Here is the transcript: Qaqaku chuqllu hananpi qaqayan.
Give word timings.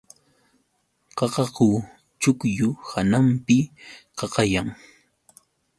Qaqaku 1.17 1.67
chuqllu 2.21 2.69
hananpi 2.89 3.57
qaqayan. 4.17 4.67